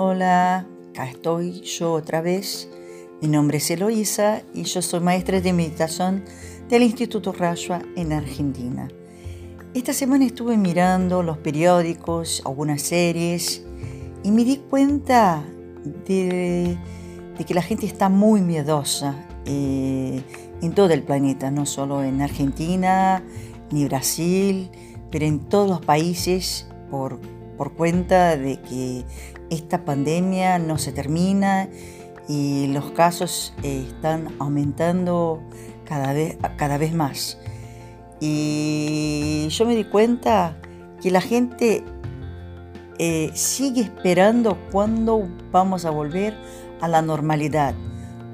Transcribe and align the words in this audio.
Hola, 0.00 0.64
acá 0.90 1.10
estoy 1.10 1.60
yo 1.62 1.92
otra 1.92 2.20
vez. 2.20 2.70
Mi 3.20 3.26
nombre 3.26 3.58
es 3.58 3.68
Eloísa 3.68 4.42
y 4.54 4.62
yo 4.62 4.80
soy 4.80 5.00
maestra 5.00 5.40
de 5.40 5.52
meditación 5.52 6.24
del 6.68 6.84
Instituto 6.84 7.32
Rashwa 7.32 7.82
en 7.96 8.12
Argentina. 8.12 8.86
Esta 9.74 9.92
semana 9.92 10.24
estuve 10.24 10.56
mirando 10.56 11.24
los 11.24 11.38
periódicos, 11.38 12.42
algunas 12.46 12.82
series 12.82 13.64
y 14.22 14.30
me 14.30 14.44
di 14.44 14.58
cuenta 14.70 15.42
de, 16.06 16.78
que 17.44 17.54
la 17.54 17.62
gente 17.62 17.84
está 17.84 18.08
muy 18.08 18.40
miedosa 18.40 19.26
eh, 19.46 20.22
en 20.62 20.74
todo 20.74 20.90
el 20.90 21.02
planeta, 21.02 21.50
no 21.50 21.66
solo 21.66 22.04
en 22.04 22.22
Argentina 22.22 23.24
ni 23.72 23.84
Brasil, 23.86 24.70
pero 25.10 25.26
en 25.26 25.40
todos 25.40 25.68
los 25.68 25.80
países 25.84 26.68
por, 26.88 27.18
por 27.58 27.72
cuenta 27.72 28.36
de 28.36 28.60
que 28.60 29.04
esta 29.50 29.84
pandemia 29.84 30.58
no 30.60 30.78
se 30.78 30.92
termina 30.92 31.68
y 32.28 32.68
los 32.68 32.92
casos 32.92 33.52
eh, 33.62 33.84
están 33.88 34.28
aumentando 34.38 35.42
cada 35.84 36.12
vez, 36.12 36.38
cada 36.56 36.78
vez 36.78 36.94
más. 36.94 37.38
Y 38.20 39.48
yo 39.50 39.66
me 39.66 39.74
di 39.74 39.84
cuenta 39.84 40.60
que 41.02 41.10
la 41.10 41.20
gente 41.20 41.84
eh, 42.98 43.30
sigue 43.34 43.80
esperando 43.80 44.58
cuándo 44.70 45.28
vamos 45.50 45.84
a 45.84 45.90
volver 45.90 46.36
a 46.80 46.86
la 46.86 47.02
normalidad. 47.02 47.74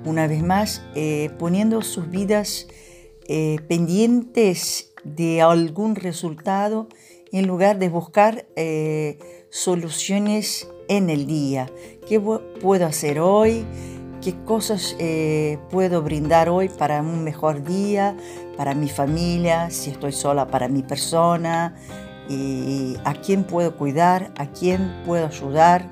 Una 0.04 0.26
vez 0.26 0.42
más, 0.42 0.82
eh, 0.94 1.30
poniendo 1.38 1.80
sus 1.82 2.10
vidas 2.10 2.68
pendientes 3.68 4.92
de 5.02 5.40
algún 5.40 5.96
resultado 5.96 6.88
en 7.38 7.46
lugar 7.46 7.78
de 7.78 7.88
buscar 7.88 8.46
soluciones 9.50 10.68
en 10.88 11.10
el 11.10 11.26
día. 11.26 11.70
¿Qué 12.08 12.20
puedo 12.20 12.86
hacer 12.86 13.20
hoy? 13.20 13.64
¿Qué 14.22 14.34
cosas 14.44 14.96
eh, 14.98 15.58
puedo 15.70 16.02
brindar 16.02 16.48
hoy 16.48 16.68
para 16.68 17.02
un 17.02 17.24
mejor 17.24 17.62
día, 17.62 18.16
para 18.56 18.74
mi 18.74 18.88
familia, 18.88 19.70
si 19.70 19.90
estoy 19.90 20.12
sola, 20.12 20.46
para 20.46 20.68
mi 20.68 20.82
persona? 20.82 21.74
Y 22.28 22.96
¿A 23.04 23.12
quién 23.14 23.44
puedo 23.44 23.76
cuidar? 23.76 24.32
¿A 24.38 24.46
quién 24.46 25.02
puedo 25.04 25.26
ayudar? 25.26 25.90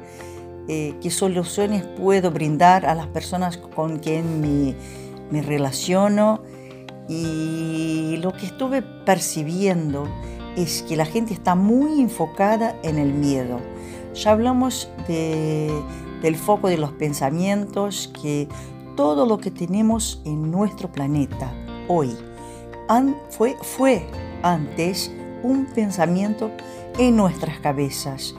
Eh, 0.69 0.95
¿Qué 1.03 1.11
soluciones 1.11 1.85
puedo 1.85 2.31
brindar 2.31 2.87
a 2.87 2.95
las 2.95 3.07
personas 3.09 3.59
con 3.59 3.99
quien 3.99 4.41
me, 4.41 4.75
me 5.31 5.43
relaciono? 5.43 6.43
Y 7.09 8.17
lo 8.23 8.33
que 8.33 8.47
estuve 8.47 8.81
percibiendo 8.81 10.09
es 10.57 10.83
que 10.83 10.97
la 10.97 11.05
gente 11.05 11.33
está 11.35 11.55
muy 11.55 12.01
enfocada 12.01 12.77
en 12.83 12.99
el 12.99 13.13
miedo 13.13 13.61
ya 14.15 14.33
hablamos 14.33 14.91
del 15.09 16.37
foco 16.37 16.69
de 16.69 16.77
los 16.77 16.93
pensamientos, 16.93 18.13
que 18.21 18.49
todo 18.97 19.27
lo 19.27 19.39
que 19.39 19.51
tenemos 19.51 20.21
en 20.25 20.51
nuestro 20.51 20.93
planeta 20.93 21.53
hoy 21.89 22.15
fue, 23.63 24.07
antes 24.43 25.11
un 25.43 25.67
pensamiento 25.67 26.51
en 26.99 27.17
nuestras 27.17 27.59
cabezas. 27.61 28.35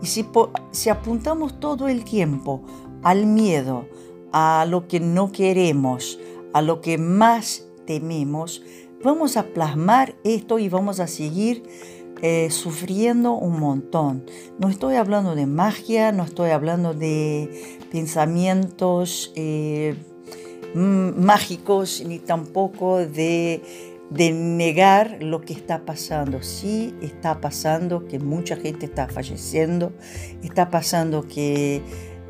Y 0.00 0.06
si, 0.06 0.26
si 0.70 0.88
apuntamos 0.88 1.60
todo 1.60 1.88
el 1.88 2.04
tiempo 2.04 2.62
al 3.02 3.26
miedo, 3.26 3.86
a 4.32 4.64
lo 4.66 4.88
que 4.88 4.98
no 4.98 5.30
queremos, 5.30 6.18
a 6.54 6.62
lo 6.62 6.80
que 6.80 6.96
más 6.96 7.66
tememos, 7.86 8.62
vamos 9.02 9.36
a 9.36 9.44
plasmar 9.44 10.14
esto 10.24 10.58
y 10.58 10.68
vamos 10.68 11.00
a 11.00 11.06
seguir 11.06 11.62
eh, 12.20 12.50
sufriendo 12.50 13.34
un 13.34 13.60
montón. 13.60 14.24
No 14.58 14.68
estoy 14.68 14.96
hablando 14.96 15.36
de 15.36 15.46
magia, 15.46 16.10
no 16.10 16.24
estoy 16.24 16.50
hablando 16.50 16.92
de 16.92 17.78
pensamientos 17.92 19.32
eh, 19.36 19.94
mágicos, 20.74 22.02
ni 22.04 22.18
tampoco 22.18 22.98
de, 22.98 23.62
negar 24.10 25.18
lo 25.22 25.42
que 25.42 25.52
está 25.52 25.84
pasando. 25.84 26.42
Sí 26.42 26.92
está 27.00 27.40
pasando 27.40 28.06
que 28.06 28.18
mucha 28.18 28.56
gente 28.56 28.86
está 28.86 29.06
falleciendo, 29.06 29.92
está 30.42 30.70
pasando 30.70 31.28
que 31.28 31.82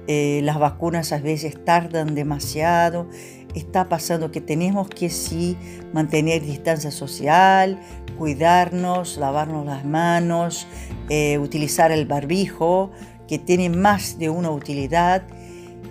eh, 0.06 0.40
las 0.42 0.58
vacunas 0.58 1.12
a 1.12 1.18
veces 1.18 1.64
tardan 1.64 2.14
demasiado, 2.14 3.08
está 3.54 3.88
pasando 3.88 4.30
que 4.30 4.40
tenemos 4.40 4.88
que 4.88 5.10
sí 5.10 5.56
mantener 5.92 6.42
distancia 6.42 6.90
social, 6.90 7.78
cuidarnos, 8.18 9.16
lavarnos 9.16 9.64
las 9.64 9.84
manos, 9.84 10.66
eh, 11.08 11.38
utilizar 11.38 11.90
el 11.92 12.06
barbijo, 12.06 12.90
que 13.26 13.38
tiene 13.38 13.68
más 13.68 14.18
de 14.18 14.30
una 14.30 14.50
utilidad, 14.50 15.22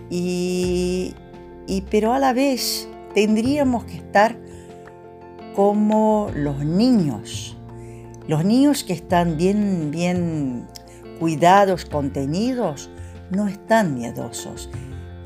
y, 0.10 1.14
pero 1.90 2.14
a 2.14 2.20
la 2.20 2.34
vez 2.34 2.90
tendríamos 3.14 3.86
que 3.86 3.98
estar 3.98 4.38
como 5.56 6.30
los 6.36 6.64
niños, 6.66 7.58
los 8.28 8.44
niños 8.44 8.84
que 8.84 8.94
están 8.94 9.38
bien, 9.38 9.92
bien 9.92 10.68
cuidados, 11.20 11.86
contenidos, 11.86 12.90
no 13.32 13.48
están 13.48 13.96
miedosos. 13.96 14.70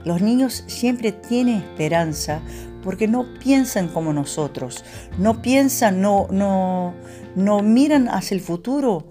Los 0.05 0.21
niños 0.21 0.63
siempre 0.67 1.11
tienen 1.11 1.57
esperanza 1.57 2.41
porque 2.83 3.07
no 3.07 3.25
piensan 3.39 3.87
como 3.87 4.13
nosotros, 4.13 4.83
no 5.17 5.41
piensan, 5.41 6.01
no, 6.01 6.27
no, 6.31 6.93
no 7.35 7.61
miran 7.61 8.09
hacia 8.09 8.35
el 8.35 8.41
futuro 8.41 9.05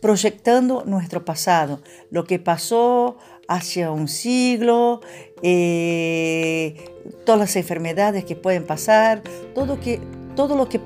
proyectando 0.00 0.84
nuestro 0.86 1.24
pasado, 1.24 1.80
lo 2.10 2.24
que 2.24 2.38
pasó 2.38 3.18
hace 3.48 3.88
un 3.88 4.08
siglo, 4.08 5.00
eh, 5.42 6.76
todas 7.24 7.40
las 7.40 7.56
enfermedades 7.56 8.24
que 8.24 8.36
pueden 8.36 8.64
pasar, 8.64 9.22
todo, 9.54 9.76
lo 10.56 10.68
que 10.68 10.80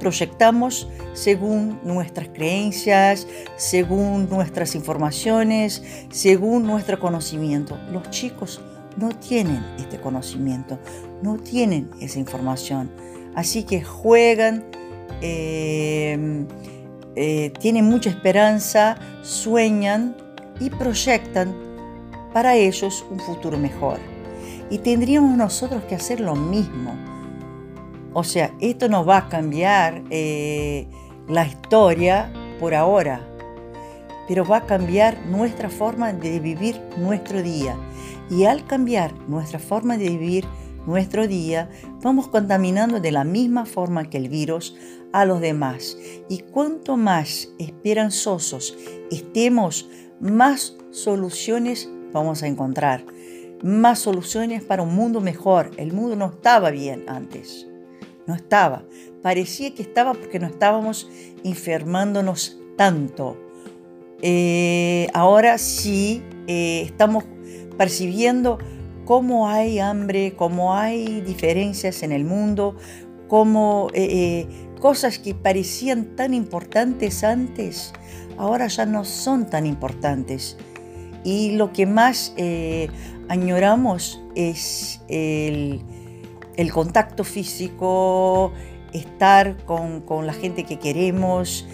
proyectamos 0.00 0.88
según 1.12 1.78
nuestras 1.84 2.28
creencias, 2.28 3.28
según 3.56 4.28
nuestras 4.30 4.74
informaciones, 4.74 5.82
según 6.10 6.64
nuestro 6.64 6.98
conocimiento. 6.98 7.78
Los 7.92 8.08
chicos 8.10 8.60
no 8.98 9.10
tienen 9.10 9.64
este 9.78 10.00
conocimiento, 10.00 10.78
no 11.22 11.36
tienen 11.36 11.90
esa 12.00 12.18
información. 12.18 12.90
Así 13.34 13.62
que 13.62 13.82
juegan, 13.82 14.64
em, 15.20 16.46
eh, 17.14 17.52
tienen 17.60 17.84
mucha 17.84 18.10
esperanza, 18.10 18.98
sueñan 19.22 20.16
y 20.58 20.70
proyectan 20.70 21.54
para 22.32 22.56
ellos 22.56 23.04
un 23.10 23.20
futuro 23.20 23.56
mejor. 23.56 23.98
Y 24.70 24.78
tendríamos 24.78 25.36
nosotros 25.36 25.84
que 25.84 25.94
hacer 25.94 26.20
lo 26.20 26.34
mismo. 26.34 26.94
O 28.12 28.24
sea, 28.24 28.50
esto 28.60 28.88
no 28.88 29.04
va 29.04 29.18
a 29.18 29.28
cambiar 29.28 30.02
eh, 30.10 30.88
la 31.28 31.46
historia 31.46 32.32
por 32.58 32.74
ahora, 32.74 33.20
pero 34.26 34.44
va 34.44 34.58
a 34.58 34.66
cambiar 34.66 35.24
nuestra 35.26 35.70
forma 35.70 36.12
de 36.12 36.40
vivir 36.40 36.80
nuestro 36.96 37.42
día 37.42 37.76
y 38.30 38.44
al 38.44 38.66
cambiar 38.66 39.12
nuestra 39.28 39.58
forma 39.58 39.96
de 39.96 40.10
vivir 40.10 40.44
nuestro 40.86 41.26
día, 41.28 41.70
vamos 42.02 42.28
contaminando 42.28 43.00
de 43.00 43.12
la 43.12 43.24
misma 43.24 43.66
forma 43.66 44.08
que 44.08 44.16
el 44.16 44.28
virus 44.28 44.74
a 45.12 45.24
los 45.24 45.40
demás. 45.40 45.98
Y 46.28 46.38
cuanto 46.38 46.96
más 46.96 47.50
esperanzosos 47.58 48.76
estemos, 49.10 49.88
más 50.20 50.76
soluciones 50.90 51.90
vamos 52.12 52.42
a 52.42 52.46
encontrar. 52.46 53.04
Más 53.62 53.98
soluciones 53.98 54.62
para 54.62 54.82
un 54.82 54.94
mundo 54.94 55.20
mejor. 55.20 55.72
El 55.76 55.92
mundo 55.92 56.16
no 56.16 56.26
estaba 56.26 56.70
bien 56.70 57.04
antes. 57.08 57.66
No 58.26 58.34
estaba. 58.34 58.84
Parecía 59.22 59.74
que 59.74 59.82
estaba 59.82 60.14
porque 60.14 60.38
no 60.38 60.46
estábamos 60.46 61.08
enfermándonos 61.44 62.58
tanto. 62.76 63.36
Eh, 64.22 65.08
ahora 65.12 65.58
sí 65.58 66.22
eh, 66.46 66.82
estamos 66.84 67.24
percibiendo 67.78 68.58
cómo 69.06 69.48
hay 69.48 69.78
hambre, 69.78 70.34
cómo 70.36 70.74
hay 70.74 71.22
diferencias 71.22 72.02
en 72.02 72.12
el 72.12 72.24
mundo, 72.26 72.76
cómo 73.26 73.88
eh, 73.94 74.06
eh, 74.10 74.48
cosas 74.80 75.18
que 75.18 75.34
parecían 75.34 76.16
tan 76.16 76.34
importantes 76.34 77.24
antes, 77.24 77.94
ahora 78.36 78.66
ya 78.66 78.84
no 78.84 79.06
son 79.06 79.48
tan 79.48 79.64
importantes. 79.64 80.58
Y 81.24 81.52
lo 81.52 81.72
que 81.72 81.86
más 81.86 82.34
eh, 82.36 82.88
añoramos 83.30 84.20
es 84.34 85.00
el, 85.08 85.82
contacto 86.72 87.24
físico, 87.24 88.52
estar 88.92 89.56
con, 89.64 90.26
la 90.26 90.34
gente 90.34 90.64
que 90.64 90.78
queremos, 90.78 91.66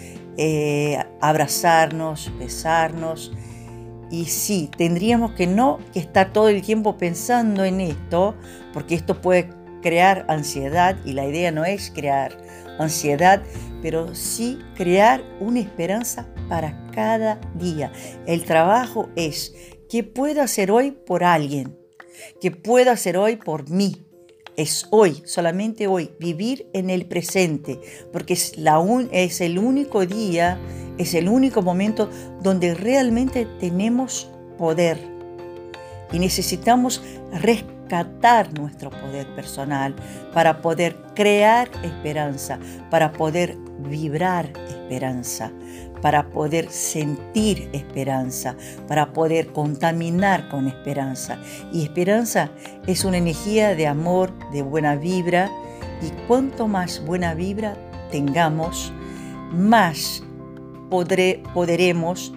abrazarnos, 1.19 2.31
besarnos. 2.39 3.33
Y 4.11 4.25
sí, 4.25 4.69
tendríamos 4.77 5.31
que 5.31 5.47
no 5.47 5.79
que 5.93 5.99
estar 5.99 6.31
todo 6.31 6.49
el 6.49 6.61
tiempo 6.61 6.97
pensando 6.97 7.63
en 7.63 7.81
esto, 7.81 8.35
porque 8.73 8.95
esto 8.95 9.21
puede 9.21 9.49
crear 9.81 10.25
ansiedad 10.29 10.97
y 11.05 11.13
la 11.13 11.25
idea 11.25 11.51
no 11.51 11.65
es 11.65 11.91
crear 11.91 12.37
ansiedad, 12.79 13.43
pero 13.81 14.15
sí 14.15 14.59
crear 14.75 15.23
una 15.39 15.59
esperanza 15.59 16.27
para 16.49 16.87
cada 16.91 17.39
día. 17.55 17.91
El 18.25 18.45
trabajo 18.45 19.09
es 19.15 19.53
¿Qué 19.89 20.03
puedo 20.03 20.41
hacer 20.41 20.71
hoy 20.71 20.91
por 20.91 21.23
alguien? 21.23 21.77
¿Qué 22.41 22.49
puedo 22.49 22.91
hacer 22.91 23.17
hoy 23.17 23.35
por 23.35 23.69
mí? 23.69 24.04
Es 24.57 24.87
hoy, 24.91 25.21
solamente 25.25 25.87
hoy, 25.87 26.11
vivir 26.19 26.67
en 26.73 26.89
el 26.89 27.05
presente, 27.05 27.79
porque 28.13 28.33
es, 28.33 28.57
la 28.57 28.81
es 29.11 29.41
el 29.41 29.59
único 29.59 30.05
día, 30.05 30.57
es 30.97 31.13
el 31.13 31.27
único 31.27 31.61
momento 31.61 32.09
donde 32.41 32.73
realmente 32.73 33.47
tenemos 33.59 34.29
poder. 34.57 34.97
Y 36.11 36.19
necesitamos 36.19 37.01
rescatar 37.85 38.51
nuestro 38.53 38.89
poder 38.89 39.27
personal 39.35 39.95
para 40.33 40.61
poder 40.61 40.95
crear 41.15 41.69
esperanza, 41.83 42.59
para 42.89 43.11
poder 43.11 43.57
vibrar 43.79 44.51
esperanza, 44.67 45.51
para 46.01 46.29
poder 46.29 46.69
sentir 46.69 47.69
esperanza, 47.73 48.55
para 48.87 49.13
poder 49.13 49.47
contaminar 49.47 50.49
con 50.49 50.67
esperanza. 50.67 51.37
Y 51.71 51.83
esperanza 51.83 52.49
es 52.87 53.05
una 53.05 53.17
energía 53.17 53.75
de 53.75 53.87
amor, 53.87 54.31
de 54.51 54.61
buena 54.61 54.95
vibra, 54.95 55.49
y 56.01 56.09
cuanto 56.27 56.67
más 56.67 57.03
buena 57.05 57.33
vibra 57.33 57.77
tengamos, 58.11 58.91
más 59.51 60.23
podré, 60.89 61.41
podremos, 61.53 62.33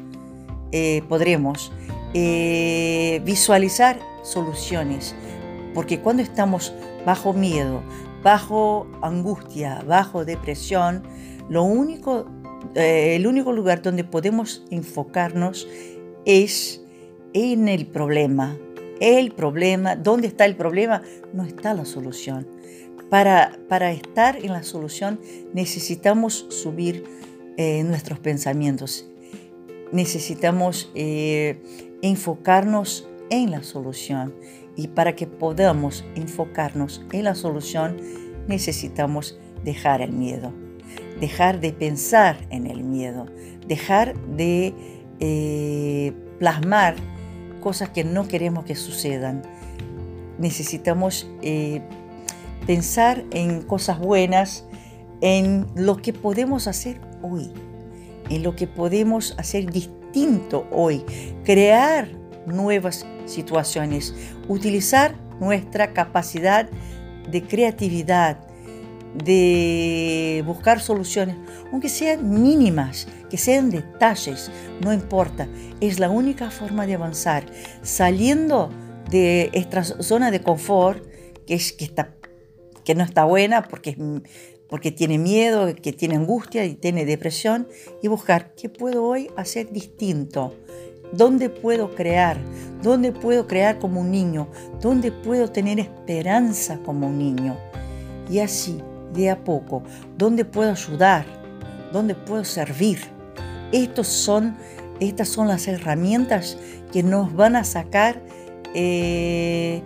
eh, 0.73 1.03
podremos 1.09 1.73
eh, 2.15 3.21
visualizar 3.25 3.99
soluciones. 4.23 5.15
Porque 5.75 6.00
cuando 6.00 6.23
estamos 6.23 6.73
bajo 7.05 7.32
miedo, 7.32 7.82
bajo 8.23 8.87
angustia, 9.03 9.82
bajo 9.87 10.25
depresión, 10.25 11.03
lo 11.49 11.62
único, 11.62 12.26
eh, 12.75 13.17
el 13.17 13.26
único 13.26 13.53
lugar 13.53 13.82
donde 13.82 14.05
podemos 14.05 14.65
enfocarnos 14.70 15.69
es 16.25 16.82
en 17.32 17.69
el 17.69 17.87
problema. 17.87 18.56
El 19.00 19.32
problema, 19.32 19.94
¿dónde 19.94 20.26
está 20.26 20.44
el 20.44 20.56
problema? 20.56 21.03
No 21.32 21.44
está 21.44 21.73
la 21.75 21.85
solución. 21.85 22.47
Para, 23.11 23.59
para 23.69 23.93
estar 23.93 24.37
en 24.37 24.53
la 24.53 24.62
solución 24.62 25.19
necesitamos 25.55 26.47
subir 26.50 27.05
eh, 27.56 27.82
nuestros 27.85 28.19
pensamientos. 28.19 29.09
Necesitamos 29.93 30.91
eh, 30.94 31.62
enfocarnos 32.03 33.09
en 33.31 33.50
la 33.50 33.62
solución. 33.62 34.35
Y 34.78 34.88
para 34.88 35.14
que 35.14 35.26
podamos 35.26 36.06
enfocarnos 36.14 37.04
en 37.12 37.25
la 37.25 37.34
solución 37.34 37.98
necesitamos 38.46 39.38
dejar 39.62 40.00
el 40.00 40.12
miedo 40.12 40.54
dejar 41.20 41.60
de 41.60 41.72
pensar 41.72 42.36
en 42.50 42.66
el 42.66 42.82
miedo, 42.82 43.26
dejar 43.66 44.19
de 44.36 44.75
eh, 45.20 46.12
plasmar 46.38 46.96
cosas 47.60 47.90
que 47.90 48.04
no 48.04 48.28
queremos 48.28 48.64
que 48.64 48.75
sucedan. 48.75 49.42
Necesitamos 50.38 51.28
eh, 51.42 51.82
pensar 52.66 53.25
en 53.32 53.62
cosas 53.62 53.98
buenas, 53.98 54.64
en 55.20 55.66
lo 55.75 55.96
que 55.96 56.12
podemos 56.12 56.69
hacer 56.69 57.00
hoy, 57.22 57.50
en 58.30 58.42
lo 58.44 58.54
que 58.54 58.69
podemos 58.69 59.34
hacer 59.36 59.70
distinto 59.72 60.66
hoy, 60.70 61.04
crear 61.44 62.08
nuevas 62.46 63.04
situaciones, 63.28 64.14
utilizar 64.48 65.14
nuestra 65.40 65.92
capacidad 65.92 66.69
de 67.30 67.42
creatividad, 67.42 68.38
de 69.14 70.42
buscar 70.46 70.80
soluciones, 70.80 71.36
aunque 71.72 71.88
sean 71.88 72.28
mínimas, 72.42 73.08
que 73.30 73.38
sean 73.38 73.70
detalles, 73.70 74.50
no 74.80 74.92
importa, 74.92 75.48
es 75.80 75.98
la 75.98 76.10
única 76.10 76.50
forma 76.50 76.86
de 76.86 76.94
avanzar, 76.94 77.44
saliendo 77.82 78.70
de 79.10 79.50
esta 79.52 79.82
zona 79.84 80.30
de 80.30 80.42
confort, 80.42 81.04
que, 81.46 81.56
que, 81.56 81.84
está, 81.84 82.14
que 82.84 82.94
no 82.94 83.02
está 83.02 83.25
buena 83.25 83.62
porque, 83.62 83.96
porque 84.69 84.92
tiene 84.92 85.19
miedo, 85.19 85.75
que 85.75 85.92
tiene 85.92 86.16
angustia 86.16 86.64
y 86.64 86.75
tiene 86.75 87.04
depresión, 87.06 87.69
y 88.02 88.08
buscar 88.08 88.54
qué 88.54 88.69
puedo 88.69 89.04
hoy 89.04 89.30
hacer 89.36 89.72
distinto. 89.72 90.54
¿Dónde 91.12 91.48
puedo 91.48 91.94
crear? 91.94 92.36
¿Dónde 92.82 93.12
puedo 93.12 93.46
crear 93.46 93.78
como 93.78 94.00
un 94.00 94.10
niño? 94.10 94.48
¿Dónde 94.80 95.10
puedo 95.10 95.50
tener 95.50 95.80
esperanza 95.80 96.78
como 96.84 97.08
un 97.08 97.19
niño? 97.19 97.56
Y 98.30 98.38
así 98.38 98.80
de 99.12 99.30
a 99.30 99.42
poco, 99.42 99.82
dónde 100.16 100.44
puedo 100.44 100.70
ayudar, 100.70 101.25
dónde 101.92 102.14
puedo 102.14 102.44
servir. 102.44 103.00
Estos 103.72 104.06
son, 104.06 104.56
estas 105.00 105.28
son 105.28 105.48
las 105.48 105.66
herramientas 105.66 106.56
que 106.92 107.02
nos 107.02 107.34
van 107.34 107.56
a 107.56 107.64
sacar 107.64 108.20
eh, 108.75 109.82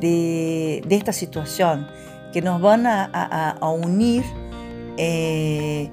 de, 0.00 0.82
esta 0.88 1.12
situación, 1.12 1.86
que 2.32 2.40
nos 2.40 2.60
van 2.60 2.86
a, 2.86 3.58
unir 3.62 4.24
eh, 4.96 5.90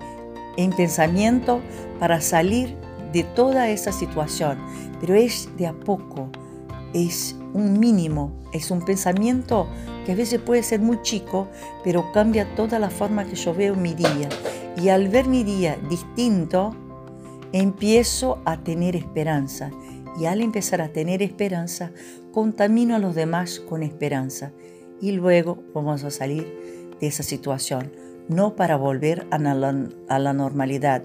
en 0.58 0.72
pensamiento 0.72 1.62
para 2.00 2.22
salir 2.22 2.79
de 3.14 3.24
toda 3.24 3.70
esa 3.70 3.92
situación. 3.92 4.58
Pero 5.00 5.16
es 5.16 5.50
de 5.58 5.68
a 5.68 5.74
poco, 5.74 6.30
es 6.94 7.36
un 7.54 7.80
mínimo, 7.80 8.32
es 8.54 8.72
un 8.72 8.84
pensamiento 8.84 9.68
que 10.06 10.14
a 10.14 10.16
veces 10.16 10.40
puede 10.40 10.64
ser 10.64 10.80
muy 10.80 11.02
chico, 11.02 11.48
pero 11.84 12.12
cambia 12.12 12.56
toda 12.56 12.80
la 12.80 12.90
forma 12.90 13.26
que 13.26 13.36
yo 13.36 13.54
veo 13.54 13.76
mi 13.76 13.94
día. 13.94 14.30
Y 14.76 14.90
al 14.90 15.08
ver 15.10 15.28
mi 15.28 15.44
día 15.44 15.78
distinto, 15.90 16.76
empiezo 17.52 18.40
a 18.46 18.58
tener 18.64 18.96
esperanza. 18.96 19.72
Y 20.20 20.26
al 20.26 20.42
empezar 20.42 20.82
a 20.82 20.90
tener 20.90 21.22
esperanza, 21.22 21.92
contamino 22.32 22.96
a 22.96 23.00
los 23.00 23.16
demás 23.16 23.60
con 23.60 23.84
esperanza. 23.84 24.52
Y 25.02 25.12
luego 25.12 25.64
vamos 25.74 26.04
a 26.04 26.12
salir 26.12 26.90
de 27.00 27.08
esa 27.08 27.24
situación, 27.24 27.92
no 28.28 28.56
para 28.56 28.76
volver 28.76 29.26
a 29.32 29.38
la, 29.38 29.88
a 30.10 30.20
la 30.20 30.34
normalidad, 30.34 31.04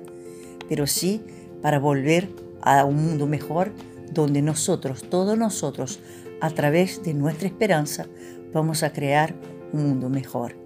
pero 0.68 0.86
sí 0.86 1.22
para 1.64 1.78
volver 1.78 2.28
a 2.60 2.84
un 2.84 2.96
mundo 2.96 3.26
mejor 3.26 3.72
donde 4.12 4.42
nosotros, 4.42 5.02
todos 5.08 5.38
nosotros, 5.38 5.98
a 6.42 6.50
través 6.50 7.02
de 7.02 7.14
nuestra 7.14 7.48
esperanza, 7.48 8.06
vamos 8.52 8.82
a 8.82 8.92
crear 8.92 9.34
un 9.72 9.88
mundo 9.88 10.10
mejor. 10.10 10.56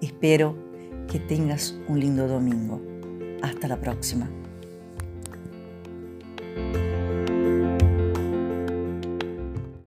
Espero 0.00 0.56
que 1.06 1.20
tengas 1.20 1.78
un 1.86 2.00
lindo 2.00 2.26
domingo. 2.26 2.80
Hasta 3.42 3.68
la 3.68 3.78
próxima. 3.78 4.30